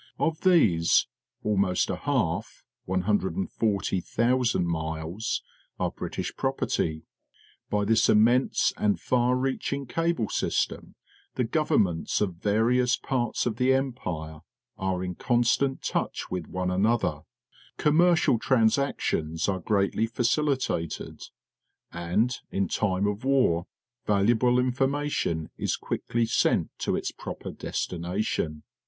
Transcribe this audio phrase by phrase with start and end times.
[0.17, 1.05] Of these,
[1.43, 5.43] almost a half— 140,000 miles—
[5.79, 7.03] are British propert}\
[7.69, 10.95] By this immense and far reaching cable system
[11.35, 14.39] the govern ments of various parts of the Empire
[14.75, 17.21] are in constant touch with one another;
[17.77, 21.29] commer cial transactions are greatly faciUtated;
[21.93, 23.67] and in time of war
[24.07, 28.63] valuable infoi mation is quickly sent to its proper destination.